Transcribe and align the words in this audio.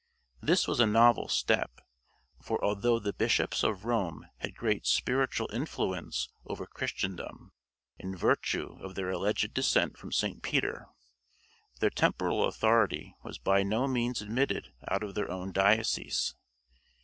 This 0.41 0.67
was 0.67 0.79
a 0.79 0.87
novel 0.87 1.27
step; 1.27 1.79
for 2.41 2.57
although 2.65 2.97
the 2.97 3.13
bishops 3.13 3.61
of 3.61 3.85
Rome 3.85 4.25
had 4.37 4.55
great 4.57 4.87
spiritual 4.87 5.47
influence 5.53 6.27
over 6.43 6.65
Christendom, 6.65 7.51
in 7.99 8.15
virtue 8.15 8.79
of 8.81 8.95
their 8.95 9.11
alleged 9.11 9.53
descent 9.53 9.99
from 9.99 10.11
St. 10.11 10.41
Peter, 10.41 10.87
their 11.81 11.91
temporal 11.91 12.45
authority 12.47 13.13
was 13.21 13.37
by 13.37 13.61
no 13.61 13.87
means 13.87 14.23
admitted 14.23 14.73
out 14.87 15.03
of 15.03 15.13
their 15.13 15.29
own 15.29 15.51
diocese. 15.51 16.33